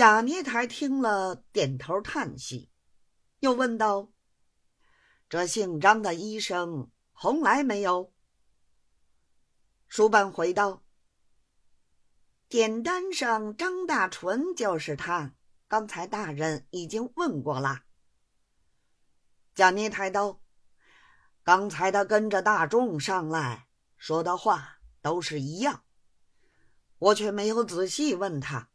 [0.00, 2.70] 贾尼台听了，点头叹息，
[3.40, 4.10] 又问道
[5.28, 8.10] ：“这姓张的医生红来没有？”
[9.88, 10.82] 书办回道
[12.48, 15.34] ：“点单上张大纯就是他，
[15.68, 17.82] 刚才大人已经问过了。”
[19.54, 20.40] 贾聂台道
[21.44, 23.66] ：“刚才他跟着大众上来
[23.98, 25.84] 说的话都是一样，
[26.96, 28.70] 我却没有仔细问他。”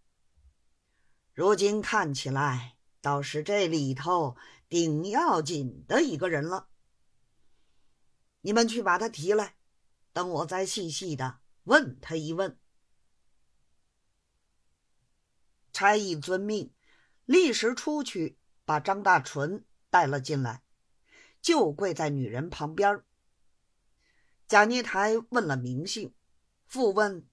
[1.35, 4.37] 如今看起来，倒是这里头
[4.69, 6.69] 顶要紧的一个人了。
[8.39, 9.57] 你们去把他提来，
[10.13, 12.57] 等我再细细的问他一问。
[15.73, 16.73] 差役遵命，
[17.25, 20.63] 立时出去把张大纯带了进来，
[21.41, 23.03] 就跪在女人旁边。
[24.47, 26.15] 贾尼台问了名姓，
[26.65, 27.27] 复问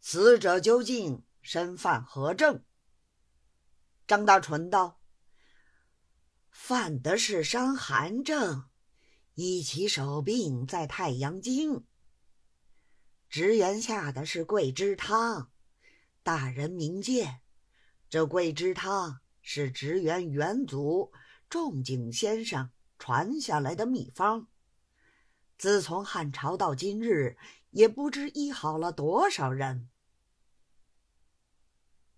[0.00, 2.64] 死者究竟身犯何症。
[4.06, 5.00] 张大纯道
[6.48, 8.68] ：“犯的是伤寒症，
[9.34, 11.84] 一起手病在太阳经。
[13.28, 15.50] 职员下的是桂枝汤，
[16.22, 17.40] 大人明鉴，
[18.08, 21.12] 这桂枝汤是职员元祖
[21.48, 24.46] 仲景先生传下来的秘方。
[25.58, 27.36] 自从汉朝到今日，
[27.70, 29.88] 也不知医好了多少人。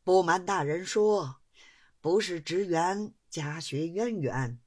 [0.04, 1.36] 不瞒大人说。”
[2.00, 4.60] 不是职员家学渊源，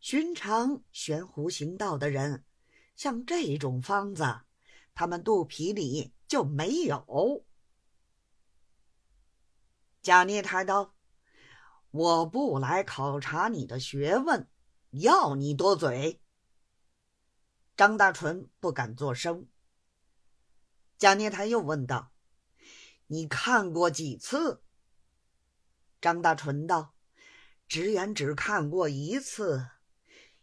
[0.00, 2.44] 寻常悬壶行道的人，
[2.96, 4.40] 像这种方子，
[4.92, 7.44] 他们肚皮里就没有。
[10.02, 10.94] 贾聂台道
[11.90, 14.48] ：“我不来考察你的学问，
[14.90, 16.20] 要你多嘴。”
[17.76, 19.48] 张大纯不敢作声。
[20.98, 22.10] 贾聂台又问道
[23.06, 24.62] ：“你看过几次？”
[26.06, 26.94] 张大纯道
[27.66, 29.70] ：“职员只看过一次，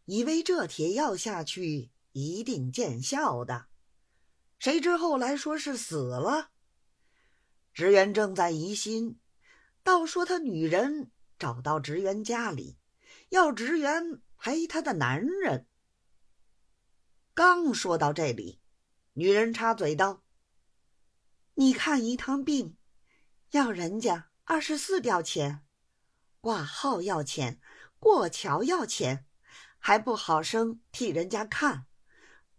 [0.03, 3.67] 以为这铁药下去一定见效的，
[4.59, 6.51] 谁知后来说是死了。
[7.73, 9.21] 职员正在疑心，
[9.83, 12.77] 倒说他女人找到职员家里，
[13.29, 15.65] 要职员陪他的男人。
[17.33, 18.59] 刚说到这里，
[19.13, 20.25] 女人插嘴道
[21.55, 22.75] ：‘你看一趟病，
[23.51, 25.65] 要人家。’”二十四吊钱，
[26.41, 27.61] 挂号要钱，
[27.97, 29.25] 过桥要钱，
[29.79, 31.85] 还不好生替人家看，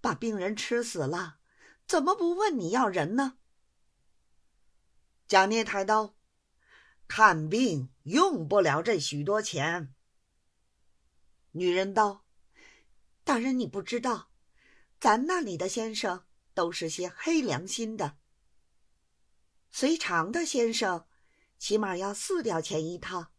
[0.01, 1.37] 把病人吃死了，
[1.87, 3.37] 怎么不问你要人呢？
[5.29, 6.17] 贾聂抬刀
[7.07, 9.95] ：“看病用不了这许多钱。”
[11.53, 12.25] 女人道
[13.25, 14.31] ：“大人，你不知道，
[14.99, 16.25] 咱那里的先生
[16.55, 18.17] 都是些黑良心的，
[19.71, 21.07] 随常的先生。”
[21.65, 23.33] 起码要四吊钱一套，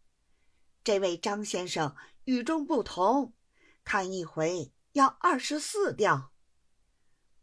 [0.84, 3.36] 这位张先生与众不同，
[3.84, 6.34] 看一回要二十四吊。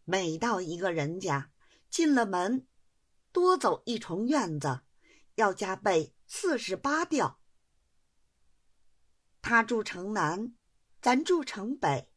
[0.02, 1.52] 每到一个人家，
[1.88, 2.66] 进了门，
[3.30, 4.80] 多走一重院子，
[5.36, 7.38] 要加倍四十八吊。
[9.40, 10.52] 他住城南，
[11.00, 12.10] 咱住城北，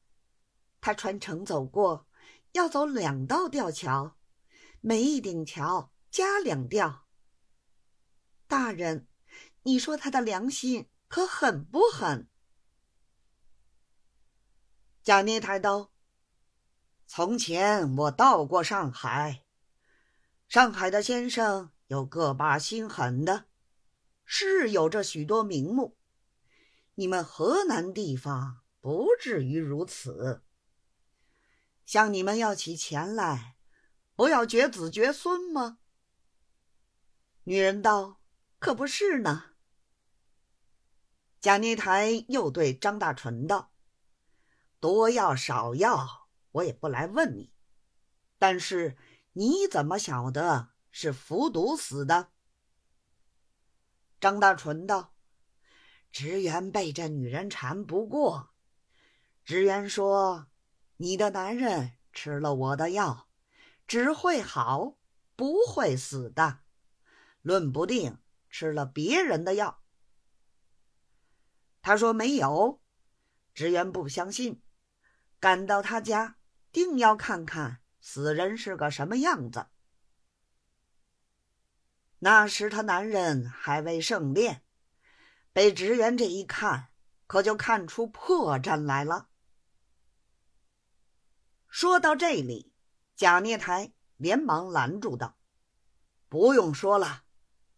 [0.82, 2.08] 他穿城走过，
[2.54, 4.18] 要走两道吊桥，
[4.82, 7.05] 每一顶桥加两吊。
[8.48, 9.08] 大人，
[9.64, 12.30] 你说他的良心可狠不狠？
[15.02, 15.92] 贾聂台道
[17.08, 19.44] ：“从前我到过上海，
[20.48, 23.46] 上海的先生有个把心狠的，
[24.24, 25.98] 是有着许多名目。
[26.96, 30.44] 你们河南地方不至于如此。
[31.86, 33.58] 向你们要起钱来，
[34.16, 35.80] 不要绝子绝孙吗？”
[37.46, 38.22] 女人道。
[38.66, 39.52] 可不是呢。
[41.40, 43.72] 贾妮台又对张大纯道
[44.82, 47.54] ：“多要少要，我也不来问你。
[48.40, 48.98] 但是
[49.34, 52.32] 你怎么晓得是服毒死的？”
[54.20, 55.14] 张大纯道
[56.12, 58.50] ：“职员被这女人缠不过，
[59.44, 60.48] 职员说
[60.98, 63.30] 你的男人吃了我的药，
[63.86, 64.98] 只会好，
[65.36, 66.62] 不会死的，
[67.44, 68.18] 论不定。”
[68.58, 69.84] 吃了别人的药，
[71.82, 72.82] 他说没有，
[73.54, 74.62] 职员不相信，
[75.42, 76.38] 赶到他家，
[76.72, 79.68] 定要看看死人是个什么样子。
[82.20, 84.64] 那时他男人还未盛炼，
[85.52, 86.94] 被职员这一看，
[87.28, 89.28] 可就看出破绽来了。
[91.68, 92.74] 说到这里，
[93.18, 95.38] 贾聂台连忙拦住道
[96.30, 97.24] ：“不用说了。”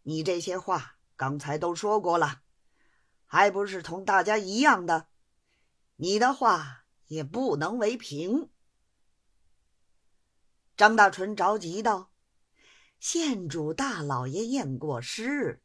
[0.08, 2.40] 你这些话刚才都说过了，
[3.26, 5.08] 还不是同大家一样的？
[5.96, 8.48] 你的话也不能为凭。
[10.78, 12.10] 张大春着急道
[12.98, 15.62] ：“县主大老爷验过尸，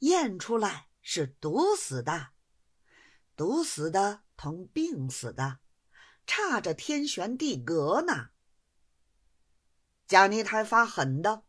[0.00, 2.32] 验出来是毒死的，
[3.34, 5.60] 毒死的同病死的，
[6.26, 8.28] 差着天旋地隔呢。”
[10.06, 11.44] 贾尼台发狠的。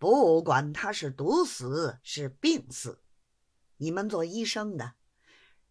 [0.00, 3.02] 不管他是毒死是病死，
[3.76, 4.94] 你们做医生的，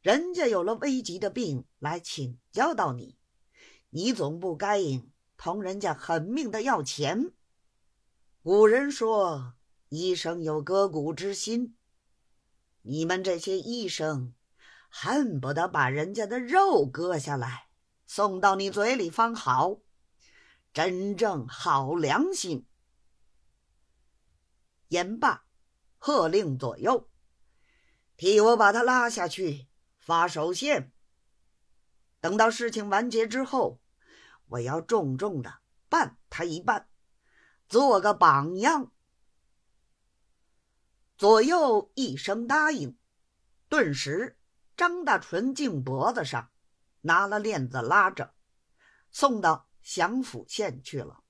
[0.04, 3.18] 人家有了危急的病来请教到你，
[3.90, 4.80] 你总不该
[5.36, 7.32] 同人家狠命的要钱。
[8.44, 9.56] 古人说，
[9.90, 11.76] 医生有割骨之心，
[12.84, 14.36] 你们这些医生
[14.90, 17.70] 恨不得把人家的肉割下来
[18.06, 19.80] 送到你嘴里方好，
[20.72, 22.68] 真正好良心。
[24.90, 25.46] 言罢，
[25.98, 27.10] 喝令左右，
[28.18, 30.92] 替我把他拉下去发手线。
[32.20, 33.80] 等到事情完结之后，
[34.48, 36.90] 我要重重的办他一办，
[37.68, 38.92] 做个榜样。
[41.18, 42.98] 左右一声答应，
[43.68, 44.38] 顿时
[44.76, 46.50] 张大纯颈脖子上
[47.02, 48.34] 拿了链子拉着，
[49.12, 51.24] 送到祥府县去了。